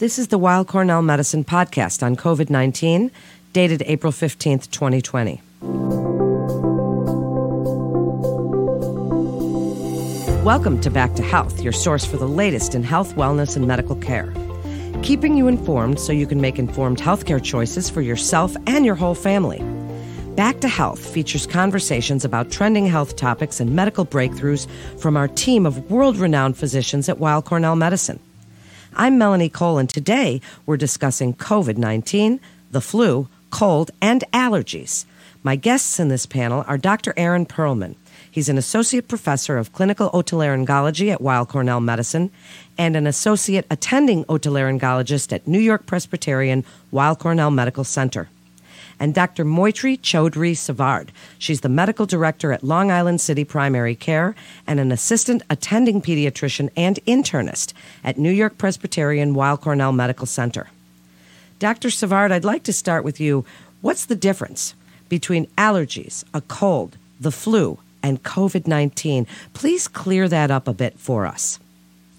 This 0.00 0.18
is 0.18 0.28
the 0.28 0.38
Weill 0.38 0.64
Cornell 0.64 1.02
Medicine 1.02 1.44
podcast 1.44 2.02
on 2.02 2.16
COVID 2.16 2.48
19, 2.48 3.10
dated 3.52 3.82
April 3.84 4.10
15th, 4.10 4.70
2020. 4.70 5.42
Welcome 10.42 10.80
to 10.80 10.88
Back 10.88 11.12
to 11.16 11.22
Health, 11.22 11.60
your 11.60 11.74
source 11.74 12.06
for 12.06 12.16
the 12.16 12.26
latest 12.26 12.74
in 12.74 12.82
health, 12.82 13.14
wellness, 13.16 13.56
and 13.56 13.66
medical 13.66 13.94
care. 13.94 14.32
Keeping 15.02 15.36
you 15.36 15.48
informed 15.48 16.00
so 16.00 16.14
you 16.14 16.26
can 16.26 16.40
make 16.40 16.58
informed 16.58 16.98
healthcare 16.98 17.44
choices 17.44 17.90
for 17.90 18.00
yourself 18.00 18.56
and 18.66 18.86
your 18.86 18.94
whole 18.94 19.14
family. 19.14 19.62
Back 20.34 20.60
to 20.60 20.68
Health 20.68 21.06
features 21.12 21.46
conversations 21.46 22.24
about 22.24 22.50
trending 22.50 22.86
health 22.86 23.16
topics 23.16 23.60
and 23.60 23.76
medical 23.76 24.06
breakthroughs 24.06 24.66
from 24.98 25.18
our 25.18 25.28
team 25.28 25.66
of 25.66 25.90
world 25.90 26.16
renowned 26.16 26.56
physicians 26.56 27.10
at 27.10 27.18
Weill 27.18 27.42
Cornell 27.42 27.76
Medicine. 27.76 28.18
I'm 28.96 29.18
Melanie 29.18 29.48
Cole, 29.48 29.78
and 29.78 29.88
today 29.88 30.40
we're 30.66 30.76
discussing 30.76 31.34
COVID 31.34 31.76
19, 31.76 32.40
the 32.72 32.80
flu, 32.80 33.28
cold, 33.50 33.92
and 34.02 34.24
allergies. 34.32 35.04
My 35.42 35.54
guests 35.54 36.00
in 36.00 36.08
this 36.08 36.26
panel 36.26 36.64
are 36.66 36.76
Dr. 36.76 37.14
Aaron 37.16 37.46
Pearlman. 37.46 37.94
He's 38.30 38.48
an 38.48 38.58
associate 38.58 39.06
professor 39.06 39.58
of 39.58 39.72
clinical 39.72 40.10
otolaryngology 40.10 41.10
at 41.12 41.20
Weill 41.20 41.46
Cornell 41.46 41.80
Medicine 41.80 42.30
and 42.76 42.96
an 42.96 43.06
associate 43.06 43.66
attending 43.70 44.24
otolaryngologist 44.24 45.32
at 45.32 45.46
New 45.46 45.60
York 45.60 45.86
Presbyterian 45.86 46.64
Weill 46.90 47.16
Cornell 47.16 47.50
Medical 47.50 47.84
Center 47.84 48.28
and 49.00 49.14
Dr. 49.14 49.44
Moitri 49.44 49.98
Chaudhry 49.98 50.56
Savard. 50.56 51.10
She's 51.38 51.62
the 51.62 51.70
medical 51.70 52.04
director 52.04 52.52
at 52.52 52.62
Long 52.62 52.92
Island 52.92 53.20
City 53.20 53.44
Primary 53.44 53.96
Care 53.96 54.36
and 54.66 54.78
an 54.78 54.92
assistant 54.92 55.42
attending 55.48 56.02
pediatrician 56.02 56.68
and 56.76 57.00
internist 57.06 57.72
at 58.04 58.18
New 58.18 58.30
York 58.30 58.58
Presbyterian 58.58 59.34
Weill 59.34 59.56
Cornell 59.56 59.92
Medical 59.92 60.26
Center. 60.26 60.68
Dr. 61.58 61.90
Savard, 61.90 62.30
I'd 62.30 62.44
like 62.44 62.62
to 62.64 62.72
start 62.72 63.02
with 63.02 63.18
you. 63.18 63.44
What's 63.80 64.04
the 64.04 64.14
difference 64.14 64.74
between 65.08 65.46
allergies, 65.58 66.22
a 66.32 66.42
cold, 66.42 66.96
the 67.18 67.32
flu, 67.32 67.78
and 68.02 68.22
COVID 68.22 68.66
19? 68.66 69.26
Please 69.54 69.88
clear 69.88 70.28
that 70.28 70.50
up 70.50 70.68
a 70.68 70.74
bit 70.74 70.98
for 70.98 71.26
us. 71.26 71.58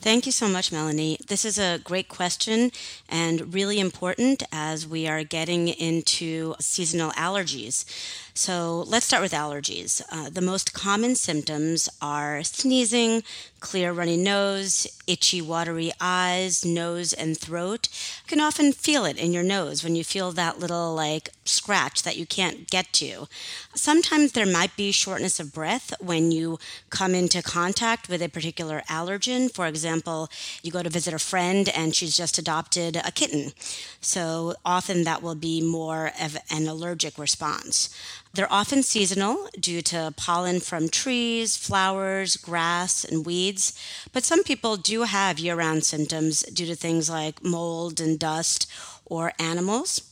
Thank 0.02 0.26
you 0.26 0.32
so 0.32 0.48
much, 0.48 0.72
Melanie. 0.72 1.20
This 1.28 1.46
is 1.46 1.60
a 1.60 1.80
great 1.84 2.10
question 2.10 2.72
and 3.08 3.54
really 3.54 3.80
important 3.80 4.42
as 4.52 4.88
we 4.88 5.08
are 5.08 5.24
getting 5.24 5.68
into 5.68 6.56
seasonal 6.60 7.12
allergies. 7.12 7.86
So 8.34 8.86
let's 8.88 9.06
start 9.06 9.22
with 9.22 9.34
allergies. 9.34 10.02
Uh, 10.10 10.30
the 10.30 10.42
most 10.42 10.74
common 10.74 11.16
symptoms 11.16 11.90
are 12.02 12.44
sneezing, 12.44 13.24
clear 13.60 13.92
runny 13.92 14.18
nose, 14.18 14.88
itchy 15.06 15.42
watery 15.42 15.92
eyes, 16.00 16.64
nose 16.66 17.14
and 17.14 17.38
throat. 17.38 17.90
You 18.24 18.30
can 18.30 18.40
often 18.40 18.72
feel 18.72 19.06
it 19.06 19.18
in 19.18 19.34
your 19.34 19.44
nose 19.44 19.84
when 19.84 19.96
you 19.96 20.04
feel 20.04 20.32
that 20.32 20.60
little 20.60 20.96
like 20.96 21.30
scratch 21.44 22.04
that 22.04 22.18
you 22.18 22.26
can't 22.26 22.70
get 22.70 22.92
to. 22.94 23.28
Sometimes 23.76 24.32
there 24.32 24.46
might 24.46 24.76
be 24.78 24.92
shortness 24.92 25.40
of 25.40 25.54
breath 25.54 25.94
when 26.00 26.32
you 26.32 26.58
come 26.90 27.14
into 27.14 27.44
contact 27.44 28.08
with 28.08 28.22
a 28.22 28.30
particular 28.30 28.82
allergen. 28.88 29.54
For 29.54 29.68
example, 29.68 30.30
you 30.64 30.72
go 30.72 30.82
to 30.82 30.90
visit 30.90 31.14
a 31.14 31.20
friend 31.20 31.70
and 31.70 31.94
she's 31.94 32.16
just 32.16 32.38
adopted 32.38 32.96
a 32.96 33.12
kitten. 33.12 33.52
So 34.00 34.56
often 34.66 35.04
that 35.04 35.22
will 35.22 35.36
be 35.36 35.62
more 35.62 36.12
of 36.20 36.38
an 36.50 36.68
allergic 36.68 37.18
response. 37.18 37.90
They're 38.34 38.52
often 38.52 38.82
seasonal 38.82 39.50
due 39.60 39.82
to 39.84 40.14
pollen 40.16 40.62
from 40.62 40.88
trees, 40.88 41.58
flowers, 41.58 42.38
grass, 42.38 43.04
and 43.04 43.26
weeds, 43.26 43.78
but 44.14 44.24
some 44.24 44.44
people 44.44 44.78
do 44.78 45.04
have 45.04 45.38
year 45.38 45.56
round 45.56 45.84
symptoms 45.84 46.42
due 46.44 46.66
to 46.68 46.76
things 46.76 47.10
like 47.10 47.44
mold 47.44 48.00
and 48.00 48.18
dust 48.18 48.72
or 49.06 49.34
animals. 49.38 50.08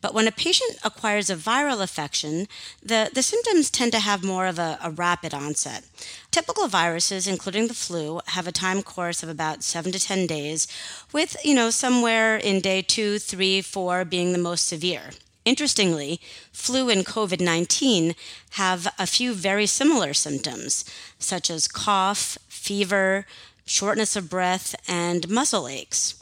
But 0.00 0.14
when 0.14 0.28
a 0.28 0.32
patient 0.32 0.78
acquires 0.84 1.30
a 1.30 1.34
viral 1.34 1.80
infection, 1.80 2.46
the, 2.82 3.10
the 3.12 3.22
symptoms 3.22 3.70
tend 3.70 3.90
to 3.92 4.00
have 4.00 4.22
more 4.22 4.46
of 4.46 4.58
a, 4.58 4.78
a 4.82 4.90
rapid 4.90 5.32
onset. 5.32 5.82
Typical 6.30 6.68
viruses, 6.68 7.26
including 7.26 7.68
the 7.68 7.74
flu, 7.74 8.20
have 8.26 8.46
a 8.46 8.52
time 8.52 8.82
course 8.82 9.22
of 9.22 9.28
about 9.28 9.64
seven 9.64 9.90
to 9.92 9.98
10 9.98 10.26
days, 10.26 10.68
with, 11.12 11.36
you 11.42 11.54
know, 11.54 11.70
somewhere 11.70 12.36
in 12.36 12.60
day 12.60 12.82
two, 12.82 13.18
three, 13.18 13.62
four 13.62 14.04
being 14.04 14.32
the 14.32 14.38
most 14.38 14.68
severe. 14.68 15.10
Interestingly, 15.44 16.20
flu 16.52 16.88
and 16.88 17.04
COVID 17.04 17.40
19 17.40 18.14
have 18.52 18.88
a 18.98 19.06
few 19.06 19.34
very 19.34 19.66
similar 19.66 20.14
symptoms, 20.14 20.84
such 21.18 21.50
as 21.50 21.68
cough, 21.68 22.38
fever, 22.48 23.26
shortness 23.66 24.16
of 24.16 24.30
breath, 24.30 24.74
and 24.88 25.28
muscle 25.28 25.68
aches. 25.68 26.14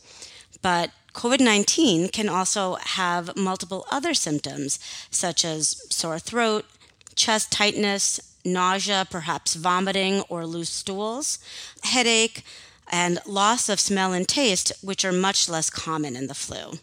But 0.61 0.91
COVID 1.15 1.41
19 1.41 2.09
can 2.09 2.29
also 2.29 2.75
have 2.81 3.37
multiple 3.37 3.87
other 3.93 4.13
symptoms, 4.13 4.81
such 5.11 5.45
as 5.45 5.87
sore 5.89 6.19
throat, 6.19 6.65
chest 7.15 7.53
tightness, 7.53 8.21
nausea, 8.45 9.07
perhaps 9.09 9.55
vomiting 9.55 10.23
or 10.29 10.47
loose 10.47 10.71
stools, 10.71 11.39
headache, 11.85 12.45
and 12.91 13.21
loss 13.25 13.69
of 13.69 13.79
smell 13.79 14.13
and 14.13 14.27
taste, 14.27 14.73
which 14.83 15.05
are 15.05 15.13
much 15.13 15.49
less 15.49 15.71
common 15.71 16.17
in 16.17 16.27
the 16.27 16.35
flu. 16.35 16.79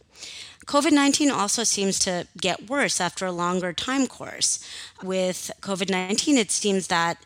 COVID 0.70 0.92
19 0.92 1.32
also 1.32 1.64
seems 1.64 1.98
to 1.98 2.28
get 2.40 2.70
worse 2.70 3.02
after 3.02 3.26
a 3.26 3.32
longer 3.32 3.74
time 3.74 4.06
course. 4.06 4.64
With 5.02 5.50
COVID 5.62 5.90
19, 5.90 6.38
it 6.38 6.52
seems 6.52 6.86
that 6.88 7.18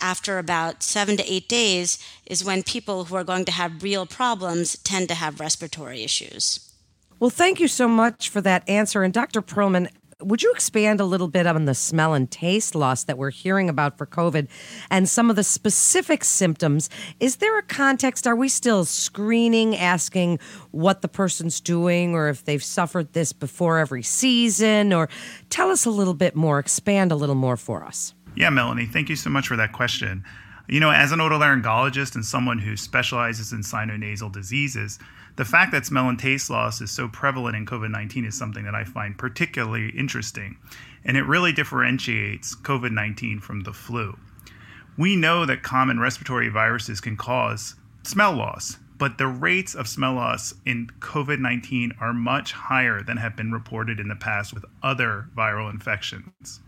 after 0.00 0.36
about 0.40 0.82
seven 0.82 1.16
to 1.16 1.32
eight 1.32 1.48
days 1.48 2.04
is 2.26 2.44
when 2.44 2.64
people 2.64 3.04
who 3.04 3.14
are 3.14 3.22
going 3.22 3.44
to 3.44 3.52
have 3.52 3.84
real 3.84 4.04
problems 4.04 4.76
tend 4.78 5.06
to 5.10 5.14
have 5.14 5.38
respiratory 5.38 6.02
issues. 6.02 6.72
Well, 7.20 7.30
thank 7.30 7.60
you 7.60 7.68
so 7.68 7.86
much 7.86 8.30
for 8.30 8.40
that 8.40 8.68
answer. 8.68 9.04
And 9.04 9.14
Dr. 9.14 9.42
Pearlman, 9.42 9.90
would 10.20 10.42
you 10.42 10.50
expand 10.52 11.00
a 11.00 11.04
little 11.04 11.28
bit 11.28 11.46
on 11.46 11.64
the 11.66 11.74
smell 11.74 12.12
and 12.12 12.28
taste 12.28 12.74
loss 12.74 13.04
that 13.04 13.16
we're 13.16 13.30
hearing 13.30 13.68
about 13.68 13.96
for 13.96 14.04
COVID 14.04 14.48
and 14.90 15.08
some 15.08 15.30
of 15.30 15.36
the 15.36 15.44
specific 15.44 16.24
symptoms? 16.24 16.90
Is 17.20 17.36
there 17.36 17.56
a 17.56 17.62
context? 17.62 18.26
Are 18.26 18.34
we 18.34 18.48
still 18.48 18.84
screening, 18.84 19.76
asking 19.76 20.40
what 20.72 21.02
the 21.02 21.08
person's 21.08 21.60
doing 21.60 22.14
or 22.14 22.28
if 22.28 22.44
they've 22.44 22.62
suffered 22.62 23.12
this 23.12 23.32
before 23.32 23.78
every 23.78 24.02
season? 24.02 24.92
Or 24.92 25.08
tell 25.50 25.70
us 25.70 25.84
a 25.84 25.90
little 25.90 26.14
bit 26.14 26.34
more, 26.34 26.58
expand 26.58 27.12
a 27.12 27.16
little 27.16 27.36
more 27.36 27.56
for 27.56 27.84
us. 27.84 28.12
Yeah, 28.34 28.50
Melanie, 28.50 28.86
thank 28.86 29.08
you 29.08 29.16
so 29.16 29.30
much 29.30 29.46
for 29.46 29.56
that 29.56 29.72
question. 29.72 30.24
You 30.66 30.80
know, 30.80 30.90
as 30.90 31.12
an 31.12 31.20
otolaryngologist 31.20 32.16
and 32.16 32.24
someone 32.24 32.58
who 32.58 32.76
specializes 32.76 33.52
in 33.52 33.60
sinonasal 33.60 34.32
diseases, 34.32 34.98
the 35.38 35.44
fact 35.44 35.70
that 35.70 35.86
smell 35.86 36.08
and 36.08 36.18
taste 36.18 36.50
loss 36.50 36.80
is 36.80 36.90
so 36.90 37.06
prevalent 37.06 37.54
in 37.54 37.64
COVID 37.64 37.92
19 37.92 38.24
is 38.24 38.36
something 38.36 38.64
that 38.64 38.74
I 38.74 38.82
find 38.82 39.16
particularly 39.16 39.90
interesting. 39.90 40.58
And 41.04 41.16
it 41.16 41.22
really 41.22 41.52
differentiates 41.52 42.56
COVID 42.56 42.90
19 42.90 43.38
from 43.38 43.60
the 43.60 43.72
flu. 43.72 44.18
We 44.96 45.14
know 45.14 45.46
that 45.46 45.62
common 45.62 46.00
respiratory 46.00 46.48
viruses 46.48 47.00
can 47.00 47.16
cause 47.16 47.76
smell 48.02 48.32
loss, 48.32 48.78
but 48.98 49.18
the 49.18 49.28
rates 49.28 49.76
of 49.76 49.86
smell 49.86 50.14
loss 50.14 50.54
in 50.66 50.88
COVID 50.98 51.38
19 51.38 51.92
are 52.00 52.12
much 52.12 52.50
higher 52.50 53.00
than 53.00 53.18
have 53.18 53.36
been 53.36 53.52
reported 53.52 54.00
in 54.00 54.08
the 54.08 54.16
past 54.16 54.52
with 54.52 54.64
other 54.82 55.28
viral 55.36 55.70
infections. 55.70 56.58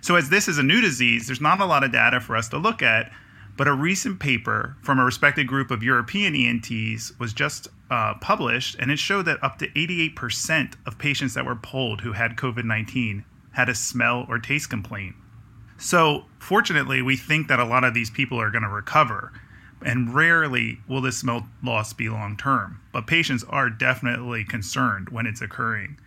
So, 0.00 0.16
as 0.16 0.30
this 0.30 0.48
is 0.48 0.56
a 0.56 0.62
new 0.62 0.80
disease, 0.80 1.26
there's 1.26 1.42
not 1.42 1.60
a 1.60 1.66
lot 1.66 1.84
of 1.84 1.92
data 1.92 2.20
for 2.20 2.34
us 2.34 2.48
to 2.48 2.56
look 2.56 2.80
at 2.80 3.12
but 3.56 3.66
a 3.66 3.72
recent 3.72 4.20
paper 4.20 4.76
from 4.82 4.98
a 4.98 5.04
respected 5.04 5.46
group 5.46 5.70
of 5.70 5.82
European 5.82 6.34
ENTs 6.34 7.18
was 7.18 7.32
just 7.32 7.68
uh, 7.90 8.14
published, 8.20 8.76
and 8.78 8.90
it 8.90 8.98
showed 8.98 9.24
that 9.24 9.42
up 9.42 9.58
to 9.58 9.68
88% 9.68 10.74
of 10.86 10.98
patients 10.98 11.34
that 11.34 11.46
were 11.46 11.56
polled 11.56 12.02
who 12.02 12.12
had 12.12 12.36
COVID 12.36 12.64
19 12.64 13.24
had 13.52 13.68
a 13.68 13.74
smell 13.74 14.26
or 14.28 14.38
taste 14.38 14.68
complaint. 14.68 15.16
So, 15.78 16.24
fortunately, 16.38 17.00
we 17.00 17.16
think 17.16 17.48
that 17.48 17.60
a 17.60 17.64
lot 17.64 17.84
of 17.84 17.94
these 17.94 18.10
people 18.10 18.40
are 18.40 18.50
going 18.50 18.62
to 18.62 18.68
recover, 18.68 19.32
and 19.82 20.14
rarely 20.14 20.80
will 20.88 21.00
this 21.00 21.18
smell 21.18 21.48
loss 21.62 21.92
be 21.92 22.08
long 22.08 22.36
term. 22.36 22.80
But 22.92 23.06
patients 23.06 23.44
are 23.48 23.70
definitely 23.70 24.44
concerned 24.44 25.08
when 25.08 25.26
it's 25.26 25.40
occurring. 25.40 25.98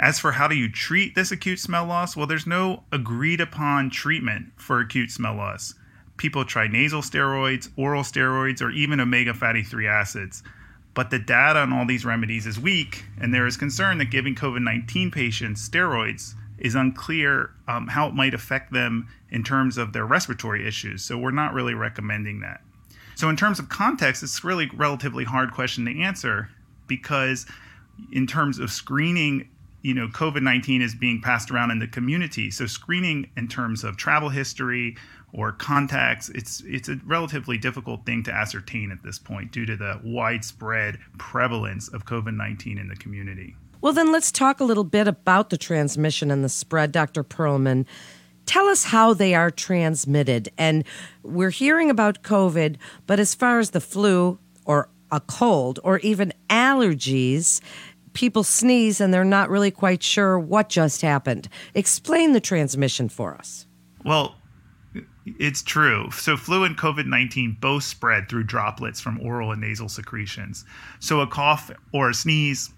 As 0.00 0.18
for 0.18 0.32
how 0.32 0.46
do 0.46 0.54
you 0.54 0.70
treat 0.70 1.14
this 1.14 1.32
acute 1.32 1.58
smell 1.58 1.84
loss, 1.84 2.16
well, 2.16 2.26
there's 2.26 2.46
no 2.46 2.84
agreed 2.92 3.40
upon 3.40 3.90
treatment 3.90 4.52
for 4.56 4.78
acute 4.78 5.10
smell 5.10 5.34
loss 5.34 5.74
people 6.18 6.44
try 6.44 6.66
nasal 6.66 7.00
steroids, 7.00 7.70
oral 7.76 8.02
steroids, 8.02 8.60
or 8.60 8.70
even 8.70 9.00
omega 9.00 9.32
fatty 9.32 9.62
3 9.62 9.86
acids. 9.86 10.42
But 10.94 11.10
the 11.10 11.18
data 11.18 11.60
on 11.60 11.72
all 11.72 11.86
these 11.86 12.04
remedies 12.04 12.46
is 12.46 12.58
weak, 12.58 13.04
and 13.20 13.32
there 13.32 13.46
is 13.46 13.56
concern 13.56 13.98
that 13.98 14.10
giving 14.10 14.34
COVID 14.34 14.62
19 14.62 15.10
patients 15.10 15.66
steroids 15.68 16.34
is 16.58 16.74
unclear 16.74 17.50
um, 17.68 17.86
how 17.86 18.08
it 18.08 18.14
might 18.14 18.34
affect 18.34 18.72
them 18.72 19.08
in 19.30 19.44
terms 19.44 19.78
of 19.78 19.92
their 19.92 20.04
respiratory 20.04 20.66
issues. 20.66 21.04
So 21.04 21.16
we're 21.16 21.30
not 21.30 21.54
really 21.54 21.74
recommending 21.74 22.40
that. 22.40 22.62
So, 23.14 23.28
in 23.28 23.36
terms 23.36 23.58
of 23.58 23.68
context, 23.68 24.22
it's 24.22 24.44
really 24.44 24.70
relatively 24.74 25.24
hard 25.24 25.52
question 25.52 25.84
to 25.86 26.00
answer 26.00 26.50
because, 26.86 27.46
in 28.12 28.26
terms 28.26 28.58
of 28.58 28.70
screening 28.70 29.48
you 29.82 29.94
know 29.94 30.08
covid-19 30.08 30.82
is 30.82 30.94
being 30.94 31.20
passed 31.20 31.52
around 31.52 31.70
in 31.70 31.78
the 31.78 31.86
community 31.86 32.50
so 32.50 32.66
screening 32.66 33.30
in 33.36 33.46
terms 33.46 33.84
of 33.84 33.96
travel 33.96 34.28
history 34.28 34.96
or 35.32 35.52
contacts, 35.52 36.28
it's 36.30 36.62
it's 36.66 36.88
a 36.88 36.96
relatively 37.04 37.58
difficult 37.58 38.06
thing 38.06 38.22
to 38.24 38.32
ascertain 38.32 38.90
at 38.90 39.02
this 39.02 39.18
point 39.18 39.52
due 39.52 39.66
to 39.66 39.76
the 39.76 40.00
widespread 40.02 40.98
prevalence 41.18 41.88
of 41.88 42.04
COVID-19 42.06 42.80
in 42.80 42.88
the 42.88 42.96
community. 42.96 43.56
Well, 43.80 43.92
then 43.92 44.10
let's 44.10 44.32
talk 44.32 44.58
a 44.58 44.64
little 44.64 44.84
bit 44.84 45.06
about 45.06 45.50
the 45.50 45.58
transmission 45.58 46.30
and 46.30 46.42
the 46.42 46.48
spread, 46.48 46.90
Dr. 46.90 47.22
Pearlman. 47.22 47.86
Tell 48.44 48.66
us 48.66 48.84
how 48.84 49.12
they 49.12 49.34
are 49.34 49.50
transmitted. 49.50 50.48
And 50.56 50.84
we're 51.22 51.50
hearing 51.50 51.90
about 51.90 52.22
COVID, 52.22 52.76
but 53.06 53.20
as 53.20 53.34
far 53.34 53.58
as 53.58 53.70
the 53.70 53.80
flu 53.80 54.38
or 54.64 54.88
a 55.12 55.20
cold 55.20 55.78
or 55.84 55.98
even 55.98 56.32
allergies, 56.48 57.60
people 58.14 58.42
sneeze 58.42 59.00
and 59.00 59.12
they're 59.14 59.24
not 59.24 59.50
really 59.50 59.70
quite 59.70 60.02
sure 60.02 60.38
what 60.38 60.70
just 60.70 61.02
happened. 61.02 61.48
Explain 61.74 62.32
the 62.32 62.40
transmission 62.40 63.08
for 63.08 63.34
us. 63.34 63.66
Well, 64.04 64.34
it's 65.38 65.62
true. 65.62 66.10
So, 66.12 66.36
flu 66.36 66.64
and 66.64 66.76
COVID 66.76 67.06
19 67.06 67.58
both 67.60 67.84
spread 67.84 68.28
through 68.28 68.44
droplets 68.44 69.00
from 69.00 69.20
oral 69.20 69.52
and 69.52 69.60
nasal 69.60 69.88
secretions. 69.88 70.64
So, 71.00 71.20
a 71.20 71.26
cough 71.26 71.70
or 71.92 72.10
a 72.10 72.14
sneeze 72.14 72.70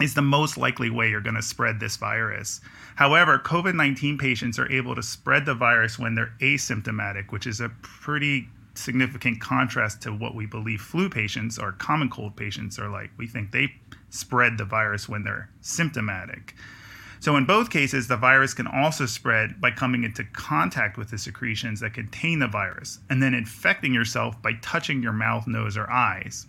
is 0.00 0.14
the 0.14 0.22
most 0.22 0.56
likely 0.56 0.90
way 0.90 1.10
you're 1.10 1.20
going 1.20 1.36
to 1.36 1.42
spread 1.42 1.80
this 1.80 1.96
virus. 1.96 2.60
However, 2.96 3.38
COVID 3.38 3.74
19 3.74 4.18
patients 4.18 4.58
are 4.58 4.70
able 4.70 4.94
to 4.94 5.02
spread 5.02 5.46
the 5.46 5.54
virus 5.54 5.98
when 5.98 6.14
they're 6.14 6.34
asymptomatic, 6.40 7.30
which 7.30 7.46
is 7.46 7.60
a 7.60 7.70
pretty 7.82 8.48
significant 8.74 9.40
contrast 9.40 10.00
to 10.02 10.12
what 10.12 10.34
we 10.34 10.46
believe 10.46 10.80
flu 10.80 11.08
patients 11.08 11.58
or 11.58 11.72
common 11.72 12.08
cold 12.08 12.36
patients 12.36 12.78
are 12.78 12.88
like. 12.88 13.10
We 13.16 13.26
think 13.26 13.52
they 13.52 13.72
spread 14.10 14.58
the 14.58 14.64
virus 14.64 15.08
when 15.08 15.24
they're 15.24 15.50
symptomatic. 15.60 16.54
So, 17.22 17.36
in 17.36 17.44
both 17.44 17.70
cases, 17.70 18.08
the 18.08 18.16
virus 18.16 18.52
can 18.52 18.66
also 18.66 19.06
spread 19.06 19.60
by 19.60 19.70
coming 19.70 20.02
into 20.02 20.24
contact 20.24 20.98
with 20.98 21.10
the 21.10 21.18
secretions 21.18 21.78
that 21.78 21.94
contain 21.94 22.40
the 22.40 22.48
virus 22.48 22.98
and 23.08 23.22
then 23.22 23.32
infecting 23.32 23.94
yourself 23.94 24.42
by 24.42 24.54
touching 24.54 25.04
your 25.04 25.12
mouth, 25.12 25.46
nose, 25.46 25.76
or 25.76 25.88
eyes. 25.88 26.48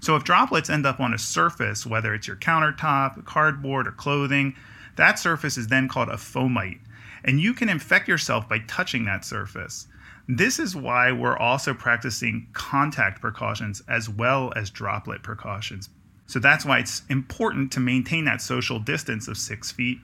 So, 0.00 0.16
if 0.16 0.24
droplets 0.24 0.70
end 0.70 0.86
up 0.86 0.98
on 0.98 1.12
a 1.12 1.18
surface, 1.18 1.84
whether 1.84 2.14
it's 2.14 2.26
your 2.26 2.38
countertop, 2.38 3.26
cardboard, 3.26 3.86
or 3.86 3.92
clothing, 3.92 4.56
that 4.96 5.18
surface 5.18 5.58
is 5.58 5.66
then 5.66 5.88
called 5.88 6.08
a 6.08 6.16
fomite. 6.16 6.80
And 7.22 7.38
you 7.38 7.52
can 7.52 7.68
infect 7.68 8.08
yourself 8.08 8.48
by 8.48 8.60
touching 8.60 9.04
that 9.04 9.26
surface. 9.26 9.88
This 10.26 10.58
is 10.58 10.74
why 10.74 11.12
we're 11.12 11.36
also 11.36 11.74
practicing 11.74 12.46
contact 12.54 13.20
precautions 13.20 13.82
as 13.88 14.08
well 14.08 14.54
as 14.56 14.70
droplet 14.70 15.22
precautions. 15.22 15.90
So 16.26 16.38
that's 16.38 16.64
why 16.64 16.78
it's 16.78 17.02
important 17.10 17.72
to 17.72 17.80
maintain 17.80 18.24
that 18.24 18.40
social 18.40 18.78
distance 18.78 19.28
of 19.28 19.36
six 19.36 19.70
feet. 19.70 19.98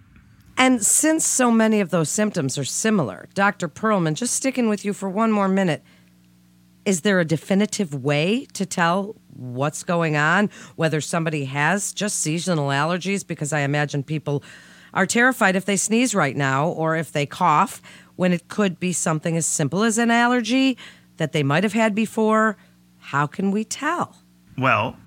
And 0.61 0.85
since 0.85 1.27
so 1.27 1.51
many 1.51 1.81
of 1.81 1.89
those 1.89 2.11
symptoms 2.11 2.59
are 2.59 2.67
similar, 2.67 3.31
Dr. 3.33 3.67
Pearlman, 3.67 4.13
just 4.13 4.35
sticking 4.35 4.69
with 4.69 4.85
you 4.85 4.93
for 4.93 5.09
one 5.09 5.33
more 5.33 5.49
minute, 5.49 5.83
is 6.85 7.01
there 7.01 7.19
a 7.19 7.25
definitive 7.25 7.95
way 7.95 8.45
to 8.53 8.67
tell 8.67 9.17
what's 9.35 9.83
going 9.83 10.19
on, 10.19 10.51
whether 10.77 11.01
somebody 11.01 11.47
has 11.47 11.95
just 11.95 12.19
seasonal 12.19 12.69
allergies? 12.69 13.27
Because 13.27 13.55
I 13.55 13.61
imagine 13.61 14.03
people 14.03 14.43
are 14.93 15.07
terrified 15.07 15.57
if 15.57 15.65
they 15.65 15.79
sneeze 15.79 16.15
right 16.15 16.37
now 16.37 16.69
or 16.69 16.95
if 16.95 17.11
they 17.11 17.25
cough 17.25 17.81
when 18.17 18.35
it 18.35 18.49
could 18.49 18.79
be 18.79 18.93
something 18.93 19.39
as 19.39 19.47
simple 19.47 19.83
as 19.83 19.97
an 19.97 20.11
allergy 20.11 20.77
that 21.17 21.33
they 21.33 21.43
might 21.43 21.63
have 21.63 21.73
had 21.73 21.95
before. 21.95 22.59
How 22.99 23.27
can 23.27 23.51
we 23.51 23.65
tell? 23.65 24.19
Well, 24.59 24.99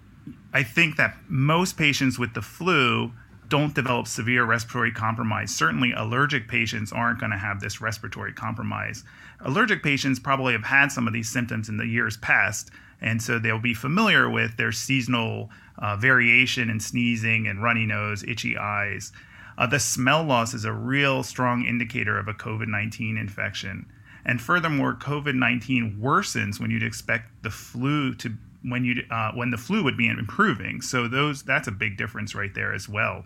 I 0.52 0.64
think 0.64 0.96
that 0.96 1.16
most 1.28 1.78
patients 1.78 2.18
with 2.18 2.34
the 2.34 2.42
flu 2.42 3.12
don't 3.54 3.76
develop 3.76 4.08
severe 4.08 4.46
respiratory 4.46 4.92
compromise. 4.92 5.54
Certainly, 5.54 5.92
allergic 5.92 6.48
patients 6.48 6.92
aren't 6.92 7.20
going 7.20 7.32
to 7.32 7.38
have 7.38 7.60
this 7.60 7.80
respiratory 7.80 8.34
compromise. 8.34 9.04
Allergic 9.42 9.84
patients 9.84 10.20
probably 10.20 10.54
have 10.54 10.64
had 10.64 10.92
some 10.92 11.06
of 11.06 11.14
these 11.14 11.30
symptoms 11.30 11.70
in 11.70 11.78
the 11.78 11.86
years 11.86 12.18
past, 12.18 12.72
and 13.00 13.22
so 13.22 13.38
they'll 13.38 13.60
be 13.60 13.76
familiar 13.76 14.28
with 14.28 14.58
their 14.58 14.72
seasonal 14.72 15.52
uh, 15.78 15.96
variation 15.96 16.68
in 16.68 16.80
sneezing 16.80 17.46
and 17.46 17.62
runny 17.62 17.86
nose, 17.86 18.24
itchy 18.24 18.58
eyes. 18.58 19.12
Uh, 19.56 19.68
the 19.68 19.80
smell 19.80 20.24
loss 20.24 20.56
is 20.56 20.66
a 20.66 20.74
real 20.74 21.22
strong 21.22 21.64
indicator 21.64 22.18
of 22.18 22.28
a 22.28 22.34
COVID 22.34 22.68
19 22.68 23.18
infection. 23.18 23.86
And 24.26 24.42
furthermore, 24.42 24.96
COVID 24.96 25.36
19 25.36 26.00
worsens 26.02 26.60
when 26.60 26.72
you'd 26.72 26.82
expect 26.82 27.44
the 27.44 27.52
flu 27.52 28.16
to 28.16 28.34
when 28.64 28.84
you 28.84 29.04
uh, 29.12 29.32
when 29.34 29.52
the 29.52 29.58
flu 29.58 29.84
would 29.84 29.96
be 29.96 30.08
improving. 30.08 30.82
So 30.82 31.08
those 31.08 31.44
that's 31.44 31.68
a 31.68 31.72
big 31.72 31.98
difference 31.98 32.34
right 32.34 32.56
there 32.56 32.74
as 32.74 32.90
well. 32.90 33.26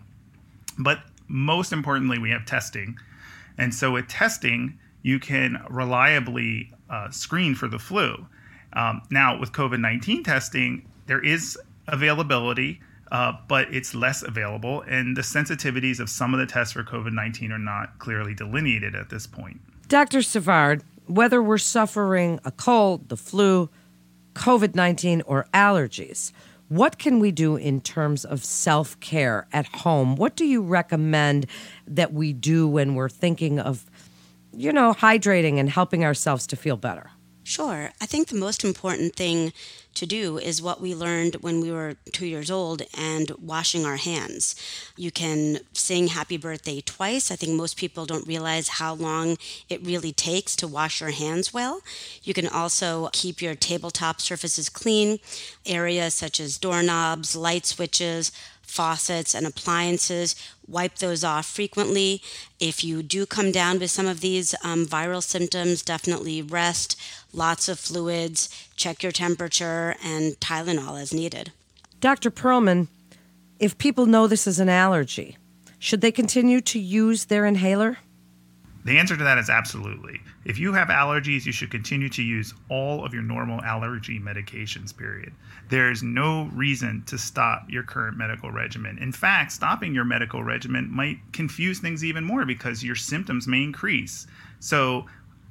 But 0.78 1.00
most 1.26 1.72
importantly, 1.72 2.18
we 2.18 2.30
have 2.30 2.46
testing, 2.46 2.98
and 3.56 3.74
so 3.74 3.92
with 3.92 4.08
testing, 4.08 4.78
you 5.02 5.18
can 5.18 5.62
reliably 5.68 6.72
uh, 6.88 7.10
screen 7.10 7.54
for 7.54 7.68
the 7.68 7.78
flu. 7.78 8.26
Um, 8.72 9.02
now 9.10 9.38
with 9.38 9.52
COVID 9.52 9.80
nineteen 9.80 10.22
testing, 10.22 10.88
there 11.06 11.20
is 11.20 11.58
availability 11.86 12.80
uh, 13.10 13.32
but 13.48 13.72
it's 13.72 13.94
less 13.94 14.22
available, 14.22 14.82
and 14.82 15.16
the 15.16 15.22
sensitivities 15.22 15.98
of 15.98 16.10
some 16.10 16.34
of 16.34 16.40
the 16.40 16.46
tests 16.46 16.72
for 16.74 16.84
COVID 16.84 17.12
19 17.12 17.52
are 17.52 17.58
not 17.58 17.98
clearly 17.98 18.34
delineated 18.34 18.94
at 18.94 19.08
this 19.08 19.26
point. 19.26 19.60
Dr. 19.88 20.20
Savard, 20.20 20.84
whether 21.06 21.42
we're 21.42 21.58
suffering 21.58 22.38
a 22.44 22.50
cold, 22.50 23.08
the 23.08 23.16
flu, 23.16 23.70
COVID 24.34 24.74
19, 24.74 25.22
or 25.22 25.46
allergies, 25.54 26.32
what 26.68 26.98
can 26.98 27.18
we 27.18 27.32
do 27.32 27.56
in 27.56 27.80
terms 27.80 28.24
of 28.24 28.44
self 28.44 28.98
care 29.00 29.46
at 29.52 29.66
home? 29.66 30.16
What 30.16 30.36
do 30.36 30.44
you 30.44 30.62
recommend 30.62 31.46
that 31.86 32.12
we 32.12 32.32
do 32.32 32.68
when 32.68 32.94
we're 32.94 33.08
thinking 33.08 33.58
of, 33.58 33.86
you 34.52 34.72
know, 34.72 34.92
hydrating 34.92 35.58
and 35.58 35.70
helping 35.70 36.04
ourselves 36.04 36.46
to 36.48 36.56
feel 36.56 36.76
better? 36.76 37.10
Sure. 37.48 37.92
I 37.98 38.04
think 38.04 38.28
the 38.28 38.36
most 38.36 38.62
important 38.62 39.16
thing 39.16 39.54
to 39.94 40.04
do 40.04 40.36
is 40.36 40.60
what 40.60 40.82
we 40.82 40.94
learned 40.94 41.36
when 41.36 41.62
we 41.62 41.72
were 41.72 41.94
two 42.12 42.26
years 42.26 42.50
old 42.50 42.82
and 42.94 43.32
washing 43.42 43.86
our 43.86 43.96
hands. 43.96 44.54
You 44.98 45.10
can 45.10 45.60
sing 45.72 46.08
happy 46.08 46.36
birthday 46.36 46.82
twice. 46.82 47.30
I 47.30 47.36
think 47.36 47.54
most 47.54 47.78
people 47.78 48.04
don't 48.04 48.28
realize 48.28 48.68
how 48.68 48.92
long 48.92 49.38
it 49.70 49.82
really 49.82 50.12
takes 50.12 50.54
to 50.56 50.68
wash 50.68 51.00
your 51.00 51.08
hands 51.08 51.54
well. 51.54 51.80
You 52.22 52.34
can 52.34 52.46
also 52.46 53.08
keep 53.14 53.40
your 53.40 53.54
tabletop 53.54 54.20
surfaces 54.20 54.68
clean. 54.68 55.18
Areas 55.64 56.12
such 56.14 56.40
as 56.40 56.58
doorknobs, 56.58 57.34
light 57.34 57.64
switches, 57.64 58.30
faucets 58.60 59.34
and 59.34 59.46
appliances. 59.46 60.36
Wipe 60.68 60.96
those 60.96 61.24
off 61.24 61.46
frequently. 61.46 62.20
If 62.60 62.84
you 62.84 63.02
do 63.02 63.24
come 63.24 63.50
down 63.50 63.78
with 63.78 63.90
some 63.90 64.06
of 64.06 64.20
these 64.20 64.54
um, 64.62 64.84
viral 64.86 65.22
symptoms, 65.22 65.82
definitely 65.82 66.42
rest, 66.42 67.00
lots 67.32 67.68
of 67.68 67.78
fluids, 67.78 68.48
check 68.76 69.02
your 69.02 69.12
temperature, 69.12 69.96
and 70.04 70.38
Tylenol 70.40 71.00
as 71.00 71.14
needed. 71.14 71.52
Dr. 72.00 72.30
Pearlman, 72.30 72.88
if 73.58 73.78
people 73.78 74.06
know 74.06 74.26
this 74.26 74.46
is 74.46 74.60
an 74.60 74.68
allergy, 74.68 75.36
should 75.78 76.00
they 76.00 76.12
continue 76.12 76.60
to 76.60 76.78
use 76.78 77.24
their 77.24 77.46
inhaler? 77.46 77.98
The 78.88 78.96
answer 78.96 79.18
to 79.18 79.24
that 79.24 79.36
is 79.36 79.50
absolutely. 79.50 80.22
If 80.46 80.58
you 80.58 80.72
have 80.72 80.88
allergies, 80.88 81.44
you 81.44 81.52
should 81.52 81.70
continue 81.70 82.08
to 82.08 82.22
use 82.22 82.54
all 82.70 83.04
of 83.04 83.12
your 83.12 83.22
normal 83.22 83.60
allergy 83.60 84.18
medications, 84.18 84.96
period. 84.96 85.34
There's 85.68 86.02
no 86.02 86.48
reason 86.54 87.02
to 87.04 87.18
stop 87.18 87.66
your 87.68 87.82
current 87.82 88.16
medical 88.16 88.50
regimen. 88.50 88.96
In 88.96 89.12
fact, 89.12 89.52
stopping 89.52 89.94
your 89.94 90.06
medical 90.06 90.42
regimen 90.42 90.90
might 90.90 91.18
confuse 91.34 91.80
things 91.80 92.02
even 92.02 92.24
more 92.24 92.46
because 92.46 92.82
your 92.82 92.94
symptoms 92.94 93.46
may 93.46 93.62
increase. 93.62 94.26
So, 94.58 95.04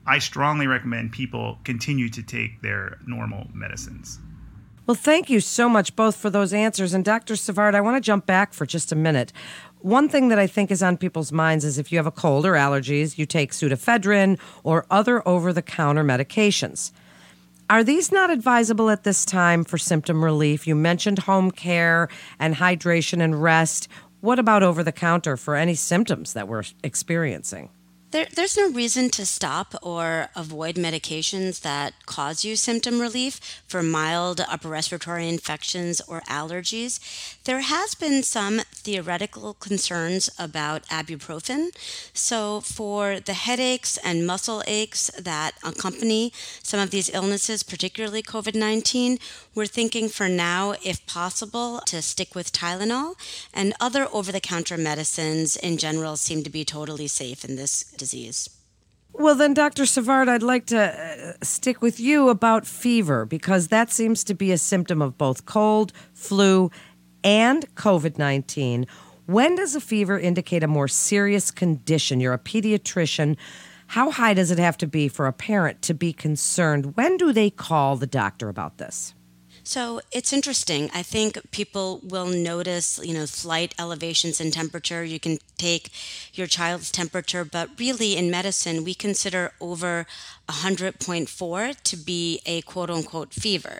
I 0.07 0.17
strongly 0.17 0.65
recommend 0.65 1.11
people 1.11 1.59
continue 1.63 2.09
to 2.09 2.23
take 2.23 2.63
their 2.63 2.97
normal 3.05 3.45
medicines. 3.53 4.17
Well, 4.87 4.95
thank 4.95 5.29
you 5.29 5.41
so 5.41 5.67
much 5.67 5.97
both 5.97 6.15
for 6.15 6.29
those 6.29 6.53
answers. 6.53 6.93
And 6.93 7.03
Dr. 7.03 7.35
Savard, 7.35 7.75
I 7.75 7.81
want 7.81 7.97
to 7.97 8.01
jump 8.01 8.25
back 8.25 8.53
for 8.53 8.65
just 8.65 8.93
a 8.93 8.95
minute. 8.95 9.33
One 9.81 10.07
thing 10.07 10.29
that 10.29 10.39
I 10.39 10.47
think 10.47 10.71
is 10.71 10.81
on 10.81 10.95
people's 10.95 11.33
minds 11.33 11.65
is 11.65 11.77
if 11.77 11.91
you 11.91 11.97
have 11.97 12.07
a 12.07 12.11
cold 12.11 12.45
or 12.45 12.53
allergies, 12.53 13.17
you 13.17 13.25
take 13.25 13.51
pseudoephedrine 13.51 14.39
or 14.63 14.85
other 14.89 15.27
over 15.27 15.51
the 15.51 15.61
counter 15.61 16.05
medications. 16.05 16.93
Are 17.69 17.83
these 17.83 18.13
not 18.13 18.29
advisable 18.29 18.89
at 18.89 19.03
this 19.03 19.25
time 19.25 19.65
for 19.65 19.77
symptom 19.77 20.23
relief? 20.23 20.65
You 20.65 20.73
mentioned 20.73 21.19
home 21.19 21.51
care 21.51 22.07
and 22.39 22.55
hydration 22.55 23.21
and 23.21 23.43
rest. 23.43 23.89
What 24.21 24.39
about 24.39 24.63
over 24.63 24.85
the 24.85 24.93
counter 24.93 25.35
for 25.35 25.57
any 25.57 25.75
symptoms 25.75 26.31
that 26.31 26.47
we're 26.47 26.63
experiencing? 26.81 27.69
There, 28.11 28.27
there's 28.33 28.55
no 28.55 28.71
reason 28.71 29.09
to 29.11 29.25
stop 29.25 29.75
or 29.81 30.29
avoid 30.33 30.75
medications 30.75 31.59
that 31.61 32.05
cause 32.05 32.45
you 32.45 32.55
symptom 32.55 33.01
relief 33.01 33.61
for 33.67 33.83
mild 33.83 34.39
upper 34.39 34.69
respiratory 34.69 35.27
infections 35.27 35.99
or 36.07 36.21
allergies. 36.21 37.01
There 37.43 37.59
has 37.59 37.95
been 37.95 38.23
some 38.23 38.61
theoretical 38.87 39.53
concerns 39.55 40.29
about 40.39 40.87
ibuprofen. 40.87 41.71
So, 42.13 42.61
for 42.61 43.19
the 43.19 43.33
headaches 43.33 43.97
and 43.97 44.25
muscle 44.25 44.63
aches 44.65 45.11
that 45.19 45.51
accompany 45.61 46.31
some 46.63 46.79
of 46.79 46.89
these 46.91 47.13
illnesses, 47.13 47.63
particularly 47.63 48.23
COVID 48.23 48.55
19, 48.55 49.17
we're 49.53 49.65
thinking 49.65 50.07
for 50.07 50.29
now, 50.29 50.75
if 50.85 51.05
possible, 51.05 51.81
to 51.87 52.01
stick 52.01 52.33
with 52.33 52.53
Tylenol. 52.53 53.15
And 53.53 53.73
other 53.81 54.07
over 54.13 54.31
the 54.31 54.39
counter 54.39 54.77
medicines 54.77 55.57
in 55.57 55.77
general 55.77 56.15
seem 56.15 56.43
to 56.43 56.49
be 56.49 56.63
totally 56.63 57.07
safe 57.07 57.43
in 57.43 57.57
this 57.57 57.83
disease. 58.03 58.49
Well, 59.11 59.35
then, 59.35 59.53
Dr. 59.53 59.85
Savard, 59.85 60.29
I'd 60.29 60.43
like 60.43 60.67
to 60.67 60.79
uh, 60.79 61.33
stick 61.43 61.81
with 61.81 61.99
you 61.99 62.29
about 62.29 62.65
fever 62.65 63.25
because 63.25 63.67
that 63.67 63.91
seems 63.91 64.23
to 64.25 64.33
be 64.33 64.53
a 64.53 64.57
symptom 64.57 65.01
of 65.01 65.17
both 65.17 65.45
cold, 65.45 65.91
flu, 66.13 66.71
and 67.23 67.73
COVID 67.75 68.17
19. 68.17 68.87
When 69.25 69.55
does 69.55 69.75
a 69.75 69.81
fever 69.81 70.17
indicate 70.17 70.63
a 70.63 70.67
more 70.67 70.87
serious 70.87 71.51
condition? 71.51 72.19
You're 72.19 72.33
a 72.33 72.39
pediatrician. 72.39 73.35
How 73.87 74.11
high 74.11 74.33
does 74.33 74.51
it 74.51 74.59
have 74.59 74.77
to 74.77 74.87
be 74.87 75.07
for 75.07 75.27
a 75.27 75.33
parent 75.33 75.81
to 75.83 75.93
be 75.93 76.13
concerned? 76.13 76.95
When 76.95 77.17
do 77.17 77.31
they 77.31 77.49
call 77.49 77.95
the 77.95 78.07
doctor 78.07 78.49
about 78.49 78.77
this? 78.77 79.13
So 79.67 79.99
it's 80.13 80.31
interesting. 80.31 80.89
I 80.93 81.03
think 81.03 81.51
people 81.51 81.99
will 82.01 82.25
notice, 82.25 83.01
you 83.03 83.13
know, 83.13 83.25
slight 83.25 83.75
elevations 83.77 84.39
in 84.39 84.49
temperature. 84.49 85.03
You 85.03 85.19
can 85.19 85.39
take 85.57 85.91
your 86.33 86.47
child's 86.47 86.89
temperature, 86.89 87.43
but 87.43 87.71
really 87.77 88.15
in 88.15 88.31
medicine, 88.31 88.85
we 88.85 88.93
consider 88.93 89.51
over 89.59 90.07
100.4 90.49 91.81
to 91.83 91.97
be 91.97 92.41
a 92.45 92.61
quote 92.61 92.89
unquote 92.89 93.33
fever. 93.33 93.79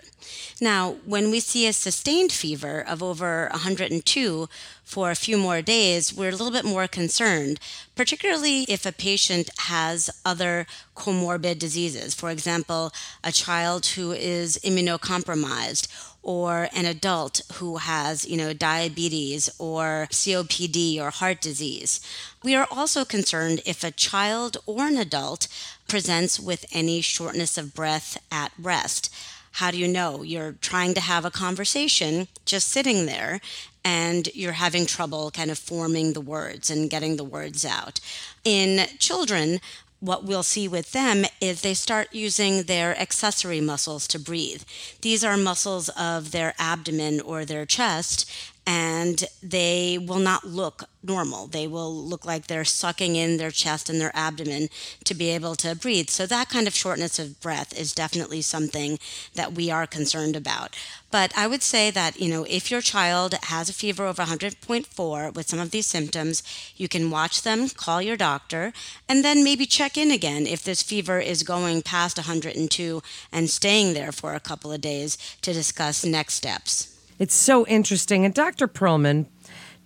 Now, 0.60 0.96
when 1.04 1.30
we 1.30 1.40
see 1.40 1.66
a 1.66 1.72
sustained 1.72 2.32
fever 2.32 2.84
of 2.86 3.02
over 3.02 3.48
102 3.52 4.48
for 4.84 5.10
a 5.10 5.16
few 5.16 5.38
more 5.38 5.62
days, 5.62 6.12
we're 6.14 6.28
a 6.28 6.32
little 6.32 6.50
bit 6.50 6.64
more 6.64 6.86
concerned, 6.86 7.60
particularly 7.94 8.64
if 8.68 8.84
a 8.84 8.92
patient 8.92 9.50
has 9.58 10.10
other 10.24 10.66
comorbid 10.96 11.58
diseases. 11.58 12.14
For 12.14 12.30
example, 12.30 12.92
a 13.24 13.32
child 13.32 13.86
who 13.86 14.12
is 14.12 14.58
immunocompromised 14.64 15.88
or 16.22 16.68
an 16.74 16.84
adult 16.84 17.40
who 17.54 17.78
has, 17.78 18.26
you 18.26 18.36
know, 18.36 18.52
diabetes 18.52 19.48
or 19.58 20.08
COPD 20.10 21.00
or 21.00 21.10
heart 21.10 21.40
disease. 21.40 22.00
We 22.42 22.54
are 22.54 22.68
also 22.70 23.04
concerned 23.04 23.62
if 23.64 23.82
a 23.82 23.90
child 23.90 24.58
or 24.66 24.86
an 24.86 24.96
adult 24.96 25.48
presents 25.88 26.38
with 26.38 26.64
any 26.72 27.00
shortness 27.00 27.58
of 27.58 27.74
breath 27.74 28.18
at 28.30 28.52
rest. 28.58 29.12
How 29.52 29.70
do 29.70 29.78
you 29.78 29.88
know? 29.88 30.22
You're 30.22 30.52
trying 30.60 30.94
to 30.94 31.00
have 31.00 31.24
a 31.24 31.30
conversation 31.30 32.28
just 32.44 32.68
sitting 32.68 33.06
there 33.06 33.40
and 33.84 34.28
you're 34.34 34.52
having 34.52 34.86
trouble 34.86 35.30
kind 35.30 35.50
of 35.50 35.58
forming 35.58 36.12
the 36.12 36.20
words 36.20 36.70
and 36.70 36.90
getting 36.90 37.16
the 37.16 37.24
words 37.24 37.64
out. 37.64 38.00
In 38.44 38.86
children, 38.98 39.60
what 40.00 40.24
we'll 40.24 40.44
see 40.44 40.68
with 40.68 40.92
them 40.92 41.24
is 41.40 41.60
they 41.60 41.74
start 41.74 42.08
using 42.12 42.64
their 42.64 42.96
accessory 43.00 43.60
muscles 43.60 44.06
to 44.08 44.18
breathe. 44.18 44.62
These 45.00 45.24
are 45.24 45.36
muscles 45.36 45.88
of 45.90 46.30
their 46.30 46.54
abdomen 46.58 47.20
or 47.20 47.44
their 47.44 47.66
chest, 47.66 48.30
and 48.68 49.24
they 49.42 49.96
will 49.96 50.18
not 50.18 50.44
look 50.44 50.84
normal. 51.02 51.46
They 51.46 51.66
will 51.66 51.90
look 51.90 52.26
like 52.26 52.48
they're 52.48 52.66
sucking 52.66 53.16
in 53.16 53.38
their 53.38 53.50
chest 53.50 53.88
and 53.88 53.98
their 53.98 54.14
abdomen 54.14 54.68
to 55.04 55.14
be 55.14 55.30
able 55.30 55.54
to 55.54 55.74
breathe. 55.74 56.10
So, 56.10 56.26
that 56.26 56.50
kind 56.50 56.66
of 56.66 56.74
shortness 56.74 57.18
of 57.18 57.40
breath 57.40 57.72
is 57.72 57.94
definitely 57.94 58.42
something 58.42 58.98
that 59.34 59.54
we 59.54 59.70
are 59.70 59.86
concerned 59.86 60.36
about. 60.36 60.76
But 61.10 61.32
I 61.34 61.46
would 61.46 61.62
say 61.62 61.90
that, 61.90 62.20
you 62.20 62.28
know, 62.28 62.44
if 62.44 62.70
your 62.70 62.82
child 62.82 63.34
has 63.44 63.70
a 63.70 63.72
fever 63.72 64.04
over 64.04 64.22
100.4 64.22 65.34
with 65.34 65.48
some 65.48 65.60
of 65.60 65.70
these 65.70 65.86
symptoms, 65.86 66.42
you 66.76 66.88
can 66.88 67.10
watch 67.10 67.40
them, 67.40 67.70
call 67.70 68.02
your 68.02 68.18
doctor, 68.18 68.74
and 69.08 69.24
then 69.24 69.42
maybe 69.42 69.64
check 69.64 69.96
in 69.96 70.10
again 70.10 70.46
if 70.46 70.62
this 70.62 70.82
fever 70.82 71.18
is 71.18 71.42
going 71.42 71.80
past 71.80 72.18
102 72.18 73.02
and 73.32 73.48
staying 73.48 73.94
there 73.94 74.12
for 74.12 74.34
a 74.34 74.40
couple 74.40 74.70
of 74.70 74.82
days 74.82 75.16
to 75.40 75.54
discuss 75.54 76.04
next 76.04 76.34
steps. 76.34 76.97
It's 77.18 77.34
so 77.34 77.66
interesting. 77.66 78.24
And 78.24 78.32
Dr. 78.32 78.68
Pearlman, 78.68 79.26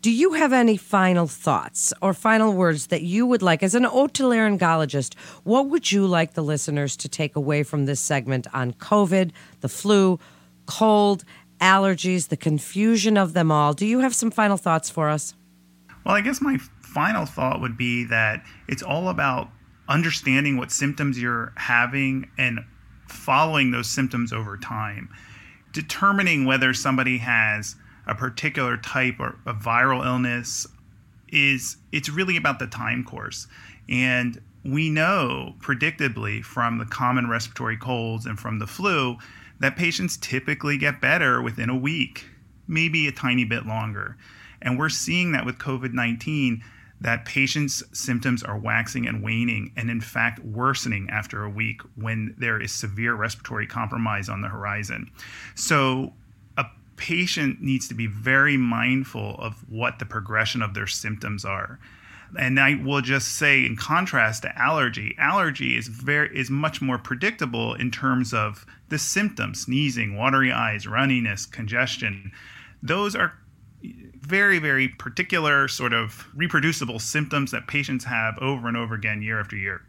do 0.02 0.10
you 0.10 0.32
have 0.32 0.52
any 0.52 0.76
final 0.76 1.26
thoughts 1.26 1.92
or 2.02 2.12
final 2.12 2.52
words 2.52 2.88
that 2.88 3.02
you 3.02 3.24
would 3.24 3.40
like, 3.40 3.62
as 3.62 3.74
an 3.74 3.84
otolaryngologist, 3.84 5.14
what 5.44 5.68
would 5.68 5.92
you 5.92 6.06
like 6.06 6.34
the 6.34 6.42
listeners 6.42 6.96
to 6.98 7.08
take 7.08 7.36
away 7.36 7.62
from 7.62 7.86
this 7.86 8.00
segment 8.00 8.46
on 8.52 8.72
COVID, 8.72 9.30
the 9.60 9.68
flu, 9.68 10.18
cold, 10.66 11.24
allergies, 11.60 12.28
the 12.28 12.36
confusion 12.36 13.16
of 13.16 13.32
them 13.32 13.52
all? 13.52 13.72
Do 13.72 13.86
you 13.86 14.00
have 14.00 14.14
some 14.14 14.32
final 14.32 14.56
thoughts 14.56 14.90
for 14.90 15.08
us? 15.08 15.34
Well, 16.04 16.16
I 16.16 16.20
guess 16.20 16.40
my 16.40 16.58
final 16.80 17.24
thought 17.24 17.60
would 17.60 17.76
be 17.76 18.04
that 18.04 18.44
it's 18.68 18.82
all 18.82 19.08
about 19.08 19.50
understanding 19.88 20.56
what 20.56 20.72
symptoms 20.72 21.20
you're 21.20 21.52
having 21.56 22.28
and 22.36 22.60
following 23.08 23.70
those 23.70 23.88
symptoms 23.88 24.32
over 24.32 24.56
time 24.56 25.08
determining 25.72 26.44
whether 26.44 26.72
somebody 26.74 27.18
has 27.18 27.76
a 28.06 28.14
particular 28.14 28.76
type 28.76 29.16
or 29.18 29.38
a 29.46 29.54
viral 29.54 30.04
illness 30.04 30.66
is 31.28 31.76
it's 31.92 32.08
really 32.08 32.36
about 32.36 32.58
the 32.58 32.66
time 32.66 33.04
course. 33.04 33.46
And 33.88 34.40
we 34.64 34.90
know 34.90 35.54
predictably 35.60 36.44
from 36.44 36.78
the 36.78 36.84
common 36.84 37.28
respiratory 37.28 37.76
colds 37.76 38.26
and 38.26 38.38
from 38.38 38.58
the 38.58 38.66
flu 38.66 39.16
that 39.60 39.76
patients 39.76 40.16
typically 40.16 40.76
get 40.76 41.00
better 41.00 41.40
within 41.40 41.70
a 41.70 41.76
week 41.76 42.26
maybe 42.68 43.06
a 43.06 43.12
tiny 43.12 43.44
bit 43.44 43.66
longer. 43.66 44.16
And 44.60 44.78
we're 44.78 44.88
seeing 44.88 45.32
that 45.32 45.44
with 45.44 45.58
covid-19 45.58 46.62
that 47.02 47.24
patients' 47.24 47.82
symptoms 47.92 48.42
are 48.44 48.56
waxing 48.56 49.06
and 49.08 49.22
waning, 49.22 49.72
and 49.76 49.90
in 49.90 50.00
fact, 50.00 50.38
worsening 50.38 51.10
after 51.10 51.42
a 51.42 51.50
week 51.50 51.82
when 51.96 52.34
there 52.38 52.60
is 52.60 52.72
severe 52.72 53.14
respiratory 53.14 53.66
compromise 53.66 54.28
on 54.28 54.40
the 54.40 54.48
horizon. 54.48 55.10
So, 55.56 56.14
a 56.56 56.64
patient 56.96 57.60
needs 57.60 57.88
to 57.88 57.94
be 57.94 58.06
very 58.06 58.56
mindful 58.56 59.34
of 59.38 59.68
what 59.68 59.98
the 59.98 60.06
progression 60.06 60.62
of 60.62 60.74
their 60.74 60.86
symptoms 60.86 61.44
are. 61.44 61.80
And 62.38 62.58
I 62.58 62.76
will 62.76 63.02
just 63.02 63.36
say, 63.36 63.66
in 63.66 63.76
contrast 63.76 64.42
to 64.42 64.58
allergy, 64.58 65.14
allergy 65.18 65.76
is 65.76 65.88
very 65.88 66.30
is 66.38 66.50
much 66.50 66.80
more 66.80 66.98
predictable 66.98 67.74
in 67.74 67.90
terms 67.90 68.32
of 68.32 68.64
the 68.90 68.98
symptoms: 68.98 69.62
sneezing, 69.62 70.16
watery 70.16 70.52
eyes, 70.52 70.86
runniness, 70.86 71.50
congestion. 71.50 72.30
Those 72.80 73.16
are 73.16 73.34
very, 74.22 74.58
very 74.58 74.88
particular, 74.88 75.68
sort 75.68 75.92
of 75.92 76.26
reproducible 76.34 76.98
symptoms 76.98 77.50
that 77.50 77.66
patients 77.66 78.04
have 78.04 78.38
over 78.38 78.68
and 78.68 78.76
over 78.76 78.94
again, 78.94 79.22
year 79.22 79.40
after 79.40 79.56
year. 79.56 79.82